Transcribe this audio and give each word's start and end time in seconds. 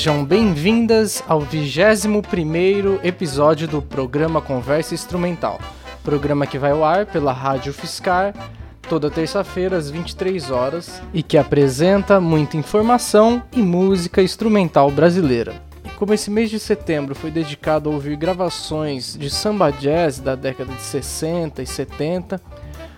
Sejam 0.00 0.24
bem-vindas 0.24 1.22
ao 1.28 1.42
21º 1.42 3.00
episódio 3.04 3.68
do 3.68 3.82
programa 3.82 4.40
Conversa 4.40 4.94
Instrumental, 4.94 5.60
programa 6.02 6.46
que 6.46 6.58
vai 6.58 6.70
ao 6.70 6.82
ar 6.82 7.04
pela 7.04 7.34
Rádio 7.34 7.70
Fiscar 7.74 8.34
toda 8.88 9.10
terça-feira 9.10 9.76
às 9.76 9.90
23 9.90 10.50
horas 10.50 11.02
e 11.12 11.22
que 11.22 11.36
apresenta 11.36 12.18
muita 12.18 12.56
informação 12.56 13.42
e 13.52 13.60
música 13.60 14.22
instrumental 14.22 14.90
brasileira. 14.90 15.62
E 15.84 15.90
como 15.90 16.14
esse 16.14 16.30
mês 16.30 16.48
de 16.48 16.58
setembro 16.58 17.14
foi 17.14 17.30
dedicado 17.30 17.90
a 17.90 17.92
ouvir 17.92 18.16
gravações 18.16 19.14
de 19.14 19.28
samba 19.28 19.70
jazz 19.70 20.18
da 20.18 20.34
década 20.34 20.72
de 20.72 20.80
60 20.80 21.60
e 21.60 21.66
70, 21.66 22.40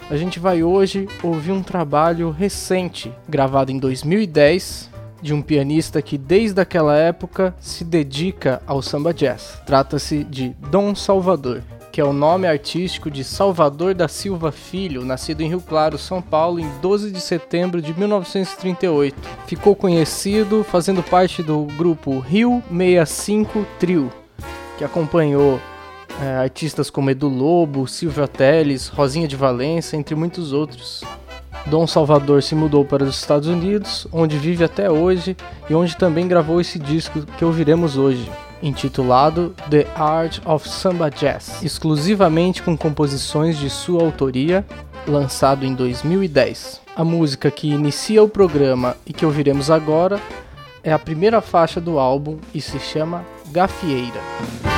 a 0.09 0.17
gente 0.17 0.39
vai 0.39 0.63
hoje 0.63 1.09
ouvir 1.21 1.51
um 1.51 1.65
trabalho 1.65 2.31
recente, 2.31 3.13
gravado 3.29 3.73
em 3.73 3.79
2010, 3.81 4.92
de 5.23 5.33
um 5.33 5.41
pianista 5.41 6.03
que 6.03 6.19
desde 6.19 6.61
aquela 6.61 6.97
época 6.97 7.55
se 7.61 7.85
dedica 7.85 8.61
ao 8.67 8.83
samba 8.83 9.15
jazz. 9.15 9.63
Trata-se 9.65 10.25
de 10.25 10.51
Dom 10.69 10.95
Salvador, 10.95 11.63
que 11.93 12.01
é 12.01 12.05
o 12.05 12.13
nome 12.13 12.47
artístico 12.49 13.11
de 13.11 13.23
Salvador 13.23 13.95
da 13.95 14.09
Silva 14.09 14.51
Filho, 14.51 15.05
nascido 15.05 15.43
em 15.43 15.49
Rio 15.49 15.61
Claro, 15.61 15.97
São 15.97 16.21
Paulo, 16.21 16.59
em 16.59 16.69
12 16.81 17.13
de 17.13 17.21
setembro 17.21 17.81
de 17.81 17.97
1938. 17.97 19.17
Ficou 19.47 19.77
conhecido 19.77 20.65
fazendo 20.65 21.03
parte 21.03 21.43
do 21.43 21.65
grupo 21.77 22.19
Rio 22.19 22.63
65 22.71 23.67
Trio, 23.79 24.11
que 24.77 24.85
acompanhou 24.85 25.61
é, 26.21 26.37
artistas 26.37 26.91
como 26.91 27.11
Edu 27.11 27.29
Lobo, 27.29 27.87
Silvio 27.87 28.27
Teles, 28.27 28.89
Rosinha 28.89 29.29
de 29.29 29.37
Valença, 29.37 29.97
entre 29.97 30.15
muitos 30.15 30.53
outros. 30.53 31.03
Dom 31.67 31.87
Salvador 31.87 32.43
se 32.43 32.55
mudou 32.55 32.85
para 32.85 33.05
os 33.05 33.17
Estados 33.17 33.49
Unidos, 33.49 34.07
onde 34.13 34.37
vive 34.37 34.65
até 34.65 34.91
hoje 34.91 35.37
e 35.69 35.75
onde 35.75 35.97
também 35.97 36.27
gravou 36.27 36.61
esse 36.61 36.79
disco 36.79 37.23
que 37.39 37.45
ouviremos 37.45 37.97
hoje, 37.97 38.31
intitulado 38.63 39.55
The 39.71 39.87
Art 39.95 40.39
of 40.45 40.69
Samba 40.69 41.09
Jazz, 41.11 41.63
exclusivamente 41.63 42.63
com 42.63 42.77
composições 42.77 43.57
de 43.57 43.71
sua 43.71 44.03
autoria, 44.03 44.65
lançado 45.07 45.65
em 45.65 45.75
2010. 45.75 46.81
A 46.95 47.05
música 47.05 47.51
que 47.51 47.69
inicia 47.69 48.23
o 48.23 48.29
programa 48.29 48.97
e 49.07 49.13
que 49.13 49.25
ouviremos 49.25 49.71
agora 49.71 50.21
é 50.83 50.93
a 50.93 50.99
primeira 50.99 51.41
faixa 51.41 51.81
do 51.81 51.99
álbum 51.99 52.39
e 52.55 52.61
se 52.61 52.79
chama 52.79 53.25
Gafieira. 53.51 54.72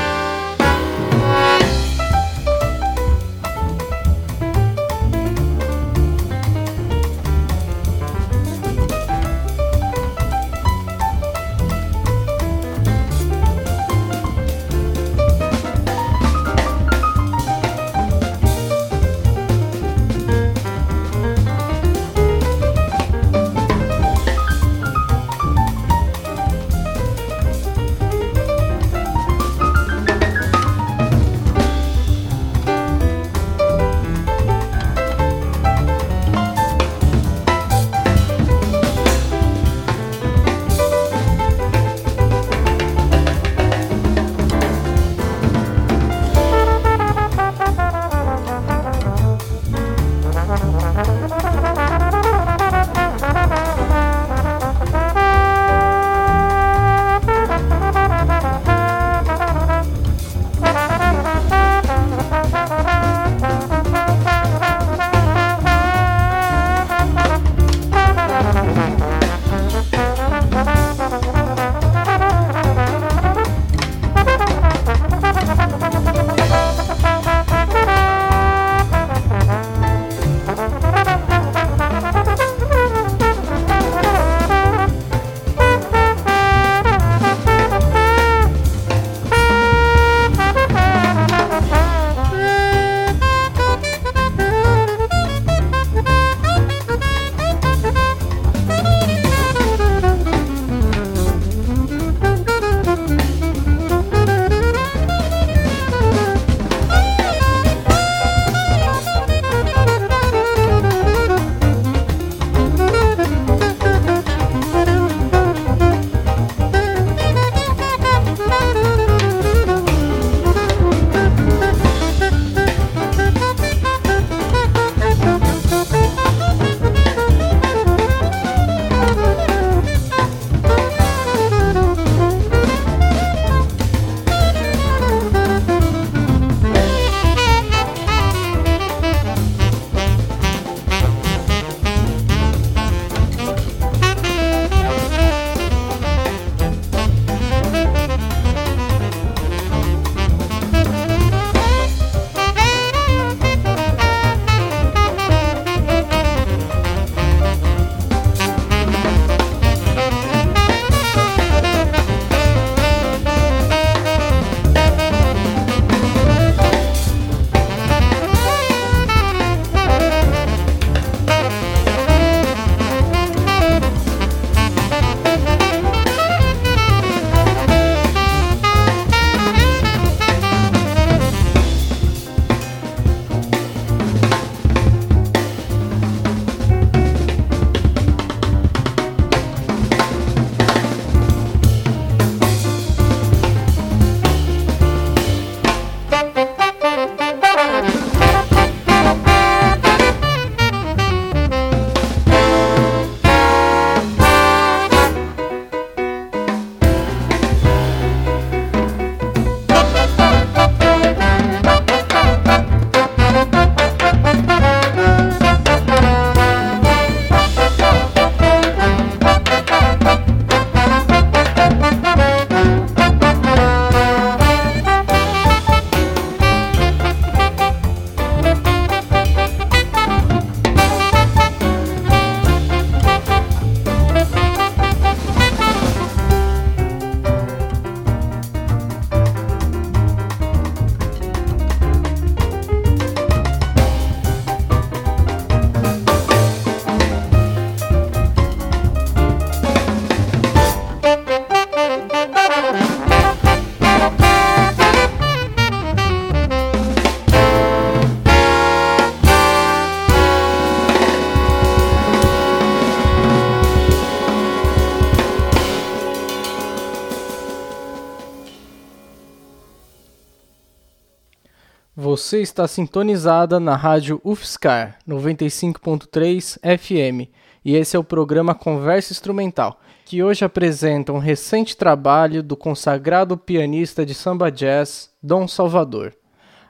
Você 272.24 272.40
está 272.40 272.66
sintonizada 272.66 273.60
na 273.60 273.76
rádio 273.76 274.18
UFSCar 274.24 274.98
95.3 275.06 276.58
FM 276.58 277.30
e 277.62 277.76
esse 277.76 277.96
é 277.96 277.98
o 277.98 278.02
programa 278.02 278.54
Conversa 278.54 279.12
Instrumental, 279.12 279.78
que 280.06 280.22
hoje 280.22 280.42
apresenta 280.42 281.12
um 281.12 281.18
recente 281.18 281.76
trabalho 281.76 282.42
do 282.42 282.56
consagrado 282.56 283.36
pianista 283.36 284.06
de 284.06 284.14
samba 284.14 284.50
jazz 284.50 285.10
Dom 285.22 285.46
Salvador. 285.46 286.16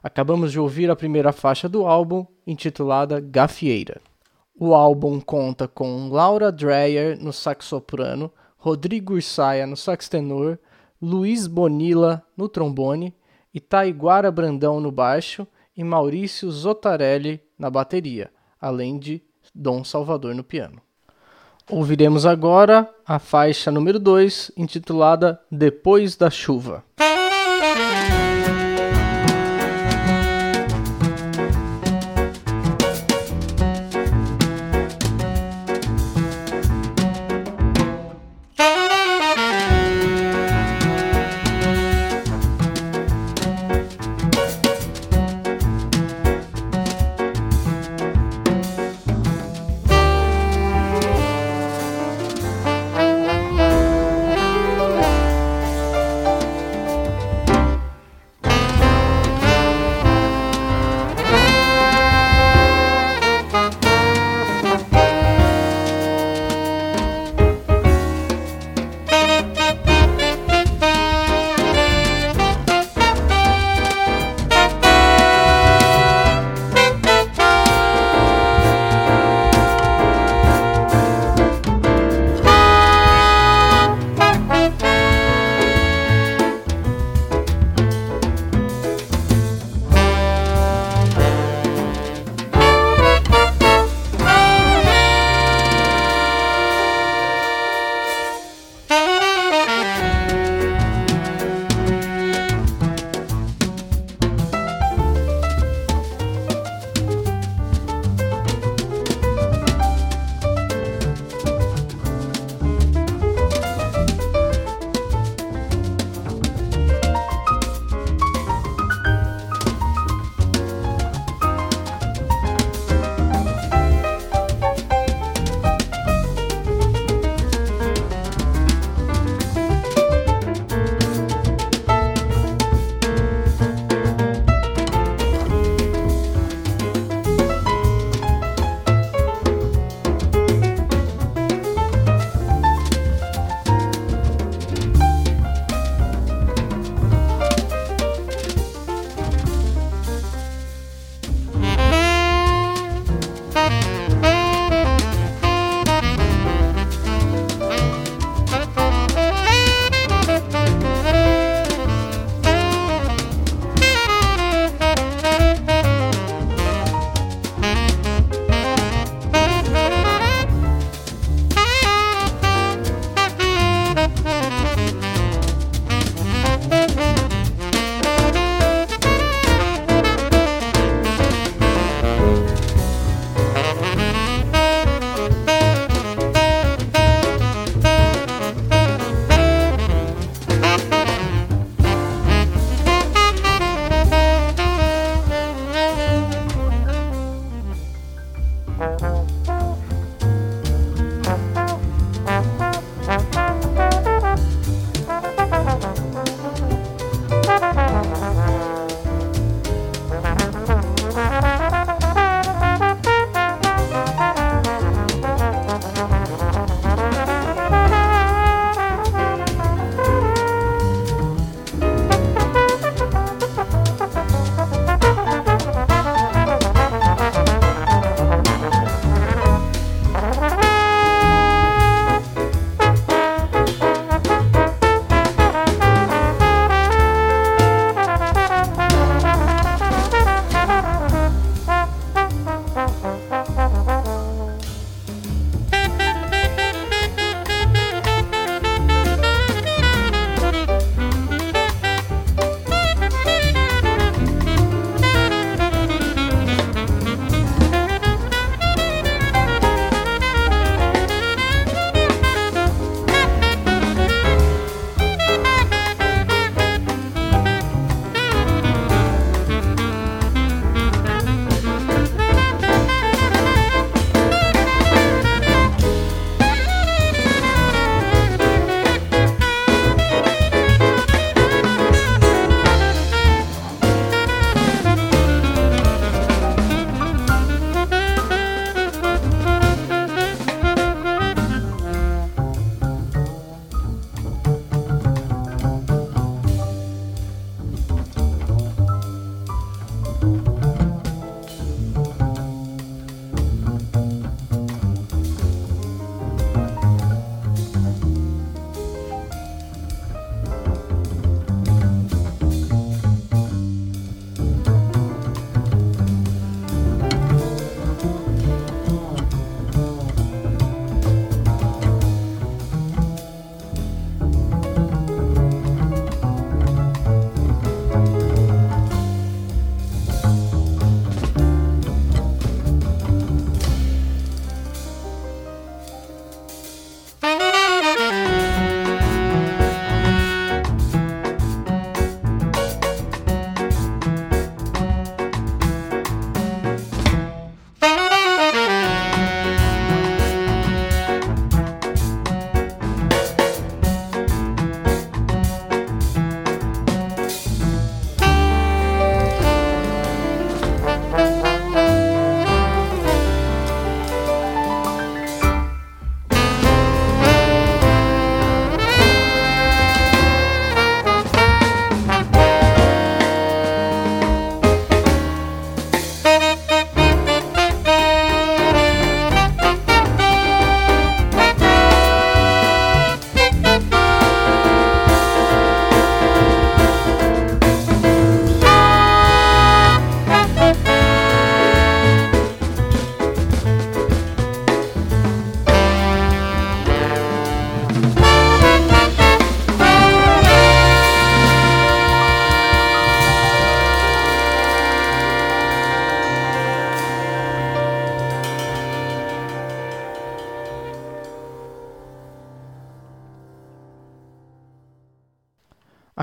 Acabamos 0.03 0.51
de 0.51 0.59
ouvir 0.59 0.91
a 0.91 0.97
primeira 0.97 1.31
faixa 1.31 1.69
do 1.69 1.87
álbum, 1.87 2.27
intitulada 2.45 3.21
Gafieira. 3.21 4.01
O 4.59 4.75
álbum 4.75 5.21
conta 5.21 5.69
com 5.69 6.09
Laura 6.09 6.51
Dreyer 6.51 7.17
no 7.23 7.33
sax 7.33 7.67
soprano, 7.67 8.29
Rodrigo 8.59 9.15
Ursaia 9.15 9.69
no 9.69 9.77
sax 9.77 10.09
tenor, 10.09 10.59
Luiz 11.01 11.47
Bonilla 11.47 12.25
no 12.37 12.49
trombone, 12.49 13.15
Itaiguara 13.55 14.33
Brandão 14.33 14.81
no 14.81 14.91
baixo 14.91 15.47
e 15.77 15.85
Maurício 15.85 16.51
Zotarelli 16.51 17.41
na 17.56 17.71
bateria, 17.71 18.31
além 18.61 18.99
de 18.99 19.23
Dom 19.55 19.85
Salvador 19.85 20.35
no 20.35 20.43
piano. 20.43 20.83
Ouviremos 21.71 22.27
agora 22.27 22.93
a 23.06 23.19
faixa 23.19 23.71
número 23.71 23.99
2, 23.99 24.51
intitulada 24.56 25.41
Depois 25.51 26.17
da 26.17 26.29
Chuva. 26.29 26.85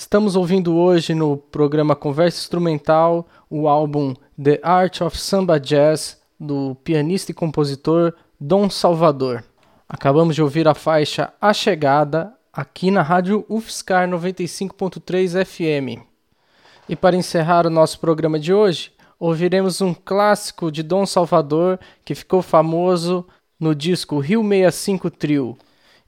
Estamos 0.07 0.37
ouvindo 0.37 0.73
hoje 0.77 1.13
no 1.13 1.35
programa 1.35 1.93
Conversa 1.93 2.39
Instrumental 2.39 3.27
o 3.49 3.67
álbum 3.67 4.13
The 4.41 4.57
Art 4.63 5.01
of 5.01 5.19
Samba 5.19 5.59
Jazz 5.59 6.17
do 6.39 6.77
pianista 6.81 7.33
e 7.33 7.35
compositor 7.35 8.13
Dom 8.39 8.69
Salvador. 8.69 9.43
Acabamos 9.87 10.33
de 10.33 10.41
ouvir 10.41 10.65
a 10.65 10.73
faixa 10.73 11.33
A 11.41 11.51
Chegada 11.51 12.33
aqui 12.53 12.89
na 12.89 13.01
rádio 13.01 13.45
UFSCar 13.49 14.07
95.3 14.07 15.43
FM. 15.45 16.01
E 16.87 16.95
para 16.95 17.17
encerrar 17.17 17.67
o 17.67 17.69
nosso 17.69 17.99
programa 17.99 18.39
de 18.39 18.53
hoje, 18.53 18.93
ouviremos 19.19 19.81
um 19.81 19.93
clássico 19.93 20.71
de 20.71 20.83
Dom 20.83 21.05
Salvador 21.05 21.77
que 22.05 22.15
ficou 22.15 22.41
famoso 22.41 23.27
no 23.59 23.75
disco 23.75 24.19
Rio 24.19 24.41
65 24.41 25.11
Trio 25.11 25.57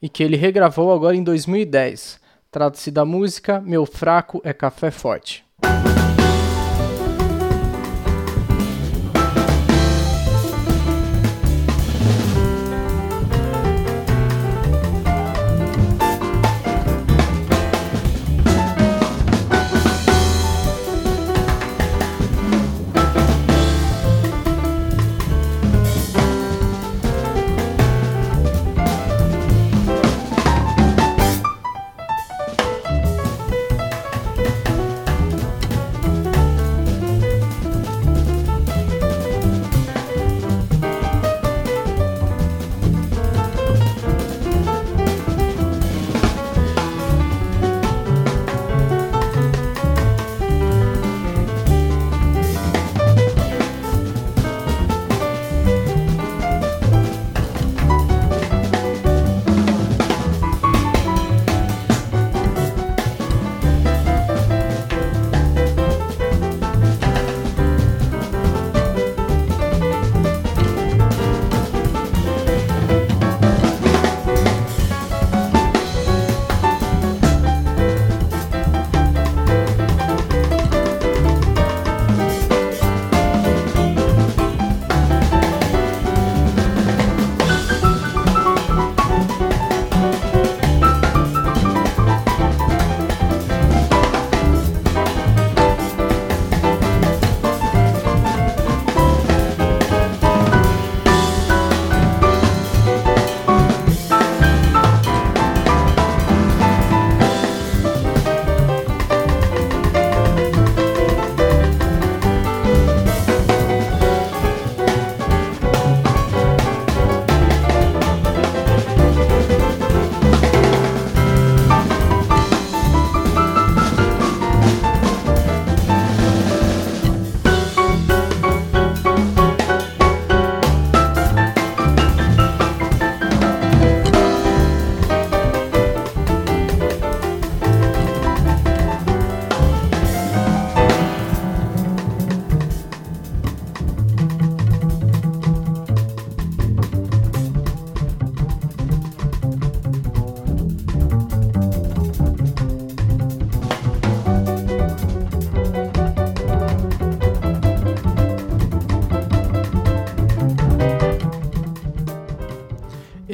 e 0.00 0.08
que 0.08 0.22
ele 0.22 0.38
regravou 0.38 0.90
agora 0.90 1.14
em 1.14 1.22
2010. 1.22 2.19
Trata-se 2.50 2.90
da 2.90 3.04
música 3.04 3.60
Meu 3.60 3.86
Fraco 3.86 4.40
é 4.44 4.52
Café 4.52 4.90
Forte. 4.90 5.49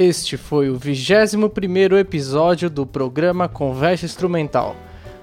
Este 0.07 0.37
foi 0.37 0.69
o 0.69 0.77
21 0.77 1.97
episódio 1.97 2.69
do 2.69 2.85
programa 2.85 3.49
Conversa 3.49 4.05
Instrumental. 4.05 4.73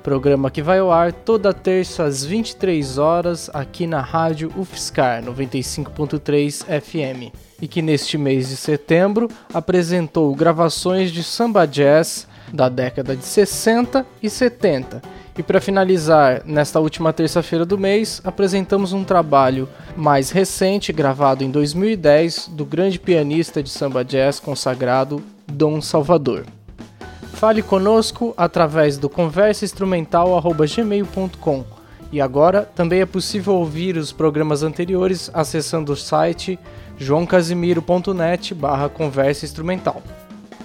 Programa 0.03 0.51
que 0.51 0.61
vai 0.61 0.79
ao 0.79 0.93
ar 0.93 1.11
toda 1.11 1.55
terça 1.55 2.05
às 2.05 2.23
23 2.23 2.99
horas 2.99 3.49
aqui 3.55 3.87
na 3.87 4.03
rádio 4.03 4.53
UFSCar 4.55 5.25
95.3 5.25 6.67
FM. 6.83 7.35
E 7.63 7.67
que 7.67 7.81
neste 7.81 8.19
mês 8.19 8.51
de 8.51 8.59
setembro 8.59 9.27
apresentou 9.55 10.35
gravações 10.35 11.11
de 11.11 11.23
samba 11.23 11.65
jazz 11.65 12.29
da 12.53 12.69
década 12.69 13.17
de 13.17 13.25
60 13.25 14.05
e 14.23 14.29
70 14.29 15.01
e 15.37 15.43
para 15.43 15.61
finalizar, 15.61 16.43
nesta 16.45 16.79
última 16.79 17.13
terça-feira 17.13 17.65
do 17.65 17.77
mês, 17.77 18.23
apresentamos 18.25 18.93
um 18.93 19.03
trabalho 19.03 19.69
mais 19.97 20.31
recente, 20.31 20.93
gravado 20.93 21.43
em 21.43 21.51
2010, 21.51 22.51
do 22.53 22.65
grande 22.65 23.01
pianista 23.01 23.61
de 23.61 23.69
samba 23.69 24.05
jazz 24.05 24.39
consagrado 24.39 25.21
Dom 25.47 25.81
Salvador. 25.81 26.45
Fale 27.33 27.63
conosco 27.63 28.33
através 28.37 28.97
do 28.97 29.09
conversainstrumental@gmail.com. 29.09 31.65
E 32.13 32.21
agora 32.21 32.63
também 32.63 33.01
é 33.01 33.07
possível 33.07 33.55
ouvir 33.55 33.97
os 33.97 34.13
programas 34.13 34.63
anteriores 34.63 35.33
acessando 35.35 35.93
o 35.93 35.97
site 35.97 36.57
joãocasimiro.net/conversa 36.97 39.45
instrumental. 39.45 40.01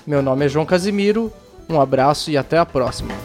Meu 0.05 0.21
nome 0.21 0.45
é 0.45 0.49
João 0.49 0.67
Casimiro, 0.67 1.34
um 1.67 1.82
abraço 1.82 2.29
e 2.29 2.38
até 2.38 2.60
a 2.60 2.67
próxima. 2.67 3.15